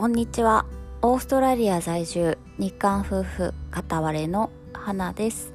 [0.00, 0.64] こんにちは。
[1.02, 5.52] オーストラリア在住日韓夫婦片割れの花です。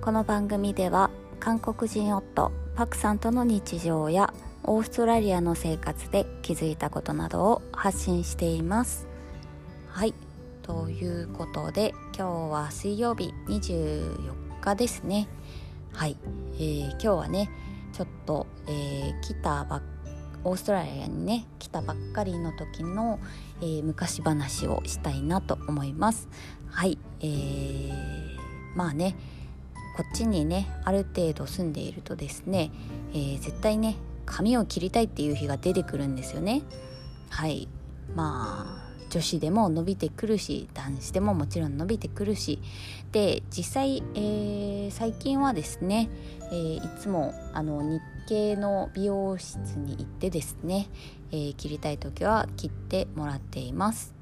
[0.00, 1.10] この番組では
[1.40, 4.32] 韓国人夫パクさんとの日常や
[4.62, 9.08] オーストラリアの生活で気づいたことなどを発信しています。
[9.88, 10.14] はい。
[10.62, 15.26] ということで今日は水曜日24日ですね。
[15.92, 16.16] はい、
[16.54, 17.50] えー、今日はね
[17.92, 19.82] ちょっと、えー、来たばっ
[20.44, 23.18] オーストラリアにね来たばっかりの時の、
[23.60, 26.28] えー、昔話をしたいなと思います。
[26.68, 28.36] はいえー、
[28.74, 29.16] まあね
[29.96, 32.70] こっちにねある程度住んでいるとですね、
[33.12, 36.62] えー、絶対ね髪を切りたいっていう日が出てくるんですよね。
[37.28, 37.68] はい
[38.14, 42.60] まあ女子でも伸びてくるし男子でももちろん伸びてくるし。
[43.12, 46.08] で実際、えー、最近はですね、
[46.52, 50.88] えー、いつもあの日系の美容室に行ってですね、
[51.32, 54.14] えー、切りたい時は切ってもらっています。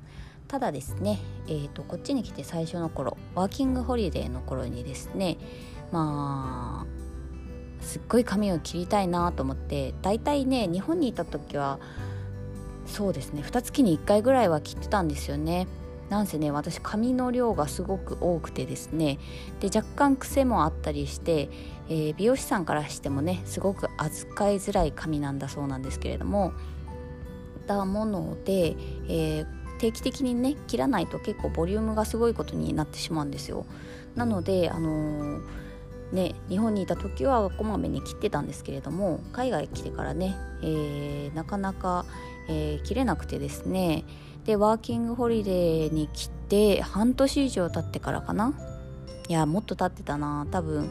[0.49, 5.37] ただですね、えーと、こっちに来て最初の頃ワーキングホリデーの頃にですね
[5.93, 11.79] まあすっごい髪を切りたいなと思ってだいたいね日本にいた時は
[12.89, 13.43] そうですね。
[13.43, 15.69] 2月に1回ぐらいは切ってたんですよね。
[16.09, 19.19] なんせね私髪の量がすごく多くてですね。
[19.61, 21.51] で若干癖もあったりして、
[21.89, 26.53] えー、美容師さんからしてもねすごく扱いづらい髪なんだそうなんですけれども。
[27.67, 28.77] だもので、
[29.09, 29.47] えー、
[29.79, 33.67] 定期的にね切らないと結構ボリュームがすごいことになってしまうんですよ。
[34.17, 35.41] なのであのー
[36.13, 42.07] ね、日本にいた時はこまめに切ってたんですけれども海外来てからね、えー、なかなか、
[42.49, 44.05] えー、切れなくてですね。
[44.45, 48.55] でワーキングホリデーに来て半年以上経ってからかな。
[49.29, 50.47] いやもっと経ってたな。
[50.51, 50.91] 多分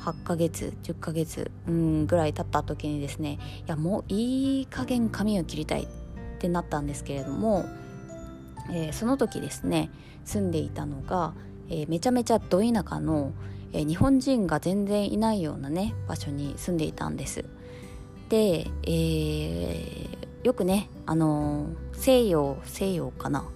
[0.00, 3.38] 8ヶ月10ヶ月うんぐらい経った時にですね。
[3.66, 5.88] いやもういい加減髪を切りたい。
[6.38, 7.66] ってなったんですけれども、
[8.70, 9.90] えー、その時ですね
[10.24, 11.34] 住んでいたのが、
[11.68, 13.32] えー、めちゃめちゃど田舎の、
[13.72, 17.44] えー、日本人が全然いないようなね場所に住んでいたんです。
[18.28, 23.48] で、えー、よくねあの西洋西洋かな。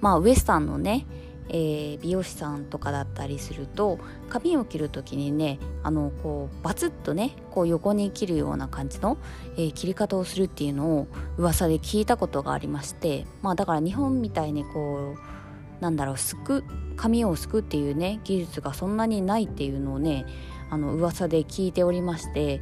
[0.00, 1.06] まあウエスタンのね、
[1.48, 3.98] えー、美容師さんとかだったりすると
[4.28, 9.16] 髪を切る時にねあのこうバツッとねこう横に切るような感じの、
[9.56, 11.06] えー、切り方をするっていうのを
[11.38, 16.64] 噂で聞いたことがありましてまあだから日本みたいにこうなんだろうすく
[16.96, 20.26] 髪をすくっていうね技術がそんなにないっていうのをね
[20.70, 22.60] あの噂で聞いておりまして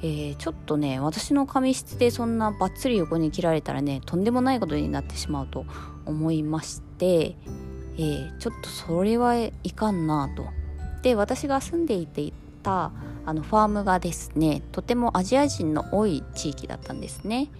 [0.00, 5.64] えー、ちょっとね私の髪質でそんなバッツリ横に切られたらねとんでもないことになってしまうと
[6.04, 7.36] 思いまして、
[7.96, 10.46] えー、ちょっとそれはいかんなと。
[11.02, 12.32] で私が住んでいてい
[12.62, 12.90] た
[13.26, 17.50] あのファームがですねとてもアジア人の多い地域だったんですね。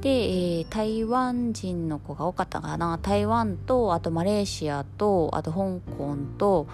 [0.00, 6.66] で、えー、台湾人の子が多かったかな台湾とあとマレーシアとあと香港と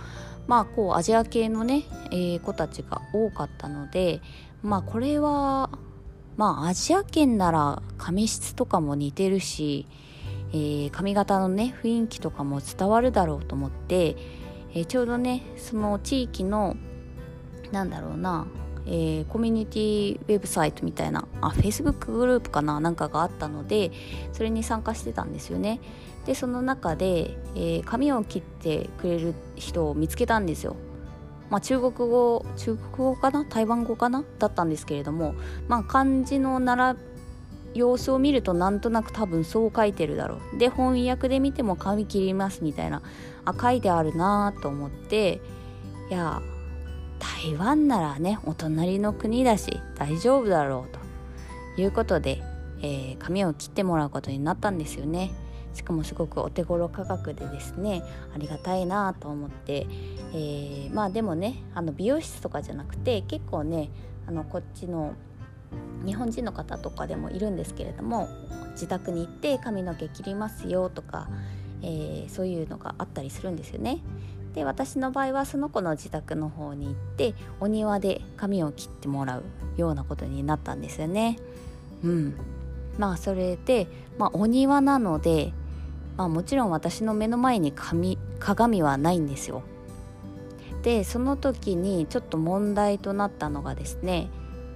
[0.47, 1.83] まあこうアジア系のね、
[2.13, 4.21] えー、子たちが多かったので
[4.63, 5.71] まあこれは
[6.37, 9.87] まあアジア圏なら髪質とかも似てるし、
[10.53, 14.17] えー、髪型のね雰囲気とかも伝わるだろうと思って、
[14.73, 16.77] えー、ちょうどねその地域の
[17.73, 18.47] なんだろうな、
[18.87, 23.91] えー、コミュニティウェブサイトみたいなあ Facebook グループかななんかがあったので
[24.33, 25.81] それに参加してたんですよね。
[26.27, 30.75] でその中で、えー、髪を切ってくれる人を見つけたんですよ。
[31.51, 33.45] まあ、中国語中国語かな？
[33.45, 34.25] 台湾語かな？
[34.39, 35.35] だったんですけれども、
[35.69, 36.99] まあ、漢字の並
[37.75, 40.59] 様子を見るとなんとなく多分そう書いてるだろう。
[40.59, 43.03] で翻訳で見ても髪切りますみたいな
[43.45, 45.43] あ書いてあるなと思って
[46.11, 46.41] いや
[47.19, 52.43] 台湾ならねお隣の国だし大丈夫だろうということで、
[52.81, 55.33] えー、髪を切ってもらうことになったんですよね。
[55.77, 58.03] しかもすごくお手頃価格でですね
[58.35, 59.87] ありがたいなと思って、
[60.33, 63.91] えー、まあでもねあの美容室とかじゃなくて結構ね
[64.27, 65.13] あのこっちの
[66.07, 68.29] 日本人の方とかでもいるんですけれども
[68.73, 71.29] 自宅に行って髪の毛切りますよとか、
[71.83, 73.99] えー、そういうのがあったりするんですよね。
[74.55, 79.43] で私の場合はその子の自宅の方に行ってお庭で髪を切ってもらう
[79.77, 81.37] ようなことになったんですよね。
[82.03, 82.35] うん、
[82.97, 83.87] まあそれで、
[84.17, 85.53] まあ、お庭なので
[86.17, 89.63] まあ、もちろん私の目の前に鏡鏡はないんですよ。
[90.83, 94.31] でその時にちょっと問題となったのがですね、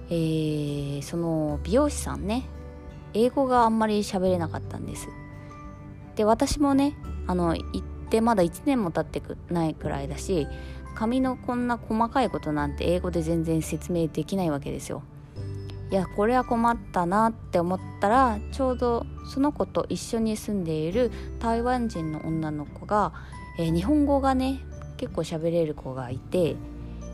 [0.09, 2.43] えー、その美容師さんね
[3.13, 5.07] 英語があんまり喋れなかったんです。
[6.15, 6.95] で私もね
[7.27, 10.47] あの行ってまだ1年も経ってないくらいだし
[10.95, 15.03] 髪のこんな細かいことなんて英語で全然説明できないわけですよ。
[15.91, 23.11] いやこれは困ったなって思ったらちょうどその子と一緒に住んでいる台湾人の女の子が、
[23.59, 24.61] えー、日本語がね
[24.95, 26.55] 結構喋れる子がいて、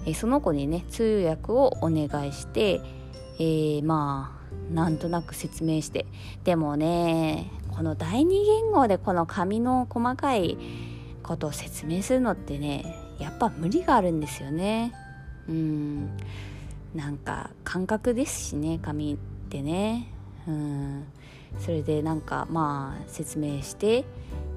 [0.05, 2.79] えー、その子にね通訳をお願いして、
[3.39, 4.39] えー、ま
[4.71, 6.05] あなんとなく説明して。
[6.43, 10.57] でもねこの第二言語でこの紙の細かい
[11.23, 14.93] ことを説明するのってねやっぱ無理があるんですよね。
[15.49, 16.09] うん。
[16.97, 19.17] なんか感覚ですしね紙っ
[19.49, 20.11] てね。
[20.47, 21.05] うん。
[21.59, 24.03] それでなんかまあ説明して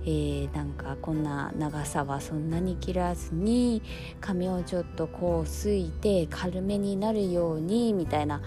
[0.02, 3.82] えー、なんかこんな長さはそんなに切らずに
[4.20, 8.40] 髪をちょっとこうすいて軽めになるようにみたいな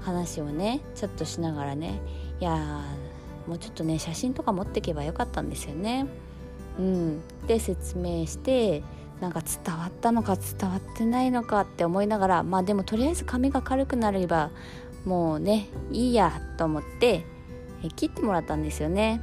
[0.00, 2.00] 話をねちょっとしながらね。
[2.40, 2.82] いや
[3.46, 6.06] もうちょっとね写真とか持ってけばよかったんですよね。
[6.78, 8.82] うん、で説明して
[9.20, 14.50] なんか伝わったのか伝わってないのかって思いながらまあでもとりあえず髪が軽くなれば
[15.04, 17.24] もうねいいやと思って
[17.82, 19.20] え切ってもらったんですよね。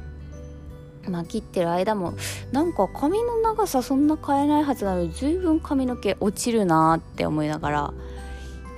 [1.08, 2.14] まあ切ってる間も
[2.52, 7.94] なんか髪の長さそんな変えないはずなのに随分髪の毛落ちるなって思いながら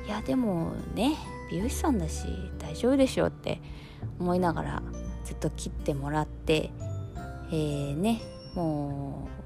[0.06, 1.16] いやでもね
[1.50, 2.26] 美容師さんだし
[2.58, 3.60] 大丈夫でしょうって
[4.18, 4.82] 思いながら
[5.24, 6.70] ずっと切ってもらって
[7.50, 8.22] えー、ね
[8.54, 9.43] もう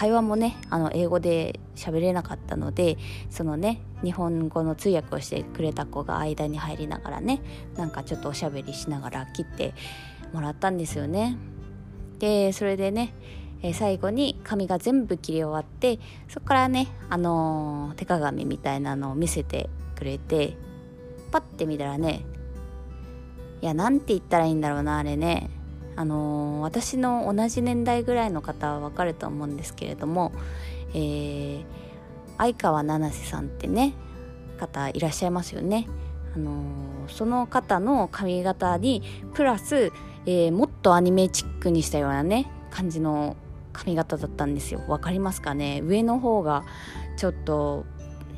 [0.00, 2.96] 会話もねあの英語で喋れなかったので
[3.28, 7.42] そのね日本語の通訳をしてくれた子が間に入りながらね
[7.76, 9.74] なんかちょっとおしゃべりしながら切って
[10.32, 11.36] もらったんですよね。
[12.18, 13.12] でそれでね、
[13.62, 15.98] え、最後に髪が全部切り終わって
[16.28, 20.56] そこからね、あのー、手鏡みたいなのを見せてくれて
[21.30, 22.24] パッて見たらね
[23.60, 25.50] いや何て言ったらいいんだろうなあれね
[26.00, 30.32] あのー、私の同じ年代ぐらいの方はわかると思うんですけれども、
[30.94, 31.64] えー、
[32.38, 33.92] 相川七瀬さんってね
[34.58, 35.86] 方いらっしゃいますよね。
[36.34, 39.02] あのー、その方の髪型に
[39.34, 39.92] プラス、
[40.24, 43.36] えー、もっとアニメチックにしたようなね感じの
[43.74, 44.80] 髪型だったんですよ。
[44.88, 45.82] わかりますかね？
[45.84, 46.64] 上の方が
[47.18, 47.84] ちょっと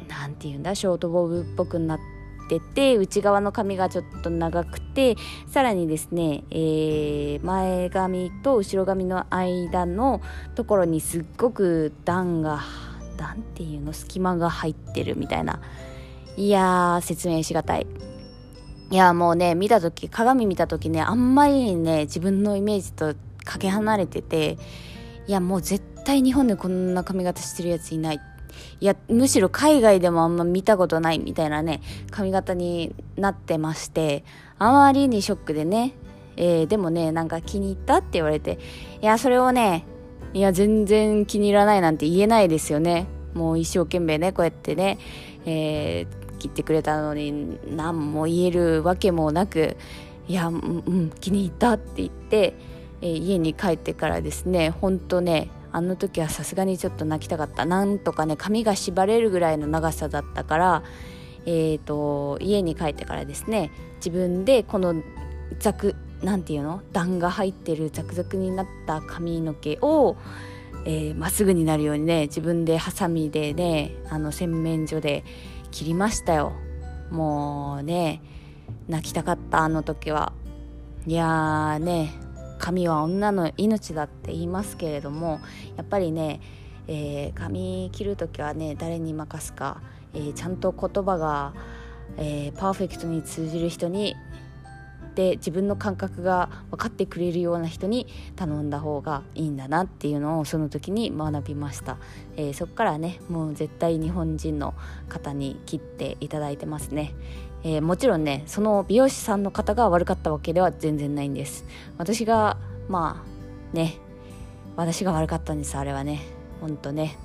[0.08, 0.74] 何て言うんだ？
[0.74, 2.00] ショートボブっぽくなっ
[2.60, 5.16] てて内側の髪がちょっと長くて
[5.48, 10.20] さらにですね、えー、前髪と後ろ髪の間の
[10.54, 12.60] ところにすっごく段が
[13.16, 15.60] 段っていうの隙間が入ってるみたいな。
[16.36, 17.86] いやー説明しがたい。
[18.90, 23.14] いやもうね見た時鏡見た時ねあんまりね自分のイメージと
[23.44, 24.58] かけ離れてて
[25.26, 28.20] いやもう絶対日本でこんな髪型してるやついない。
[28.80, 34.24] いやむしろ海外でもあんま見たことないみたいなね髪型になってまして
[34.58, 35.94] あまりにショックでね、
[36.36, 38.58] えー、でもねなんか気に入ったって言われて
[39.00, 39.84] いやそれをね
[40.34, 43.06] いや全然気に入らないなんて言えないですよね。
[43.34, 44.98] もう一生懸命ねこうやってね、
[45.46, 49.76] えー、切ってくれたのに何も言えるわけもなく
[50.28, 52.54] いやうん、気に入ったって言って、
[53.00, 57.64] えー、家に帰ってからですねほんとねあの時はさすがにちょっと泣きたかった。
[57.64, 60.82] なんとかね髪が縛れるぐらいの長さだったから
[61.46, 65.02] えーと、家に帰ってからですね自分でこの
[65.58, 70.20] ザクなんていうの段が入ってるザクザクになった髪の毛をま、
[70.84, 75.24] えー、っすぐになるようにね自分でハサミでねあの洗面所で
[75.70, 76.52] 切りましたよ。
[77.10, 78.20] もうね
[78.88, 80.32] 泣きたかったあの時は。
[81.06, 82.21] いやーね。
[82.62, 85.40] 髪は女の命だって言いますけれども
[85.76, 86.40] やっぱりね、
[86.86, 89.82] えー、髪切る時はね誰に任すか、
[90.14, 91.54] えー、ちゃんと言葉が、
[92.18, 94.14] えー、パーフェクトに通じる人に
[95.14, 101.98] で自分の感覚が分かってくれるような人に頼んだ方がいいんだなっていうのをその時に学びました、
[102.36, 104.74] えー、そこからねもう絶対日本人の
[105.08, 107.14] 方に切っていただいてますね、
[107.62, 111.64] えー、もちろんねその美容師さんの方が悪かったわけでは全然ないんです。
[111.98, 112.56] 私が
[112.88, 113.24] ま
[113.72, 113.98] あね
[114.76, 116.22] 私が悪かったんですあれはね。
[116.60, 117.18] ほんとね。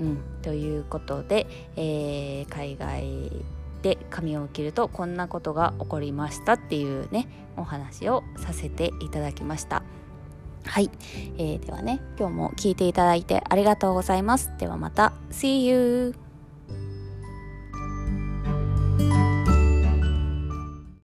[0.00, 0.18] うん。
[0.42, 3.30] ということで、えー、海外
[3.88, 7.26] で髪を切るとこんなことが起こりましたっていうね
[7.56, 9.82] お話をさせていただきました。
[10.64, 10.90] はい、
[11.38, 14.52] えー、ではね今日も聞いていただいてありがとうございます。
[14.58, 15.14] ではまた。
[15.30, 16.27] See you!